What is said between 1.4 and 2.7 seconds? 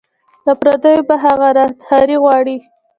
راهداري غواړي